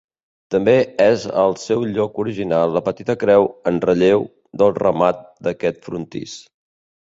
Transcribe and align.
També 0.53 0.73
és 1.03 1.25
al 1.41 1.51
seu 1.63 1.83
lloc 1.97 2.17
original 2.23 2.73
la 2.77 2.83
petita 2.87 3.15
creu 3.25 3.45
en 3.73 3.77
relleu 3.85 4.27
del 4.63 4.75
remat 4.81 5.23
d'aquest 5.49 5.87
frontis. 5.91 6.37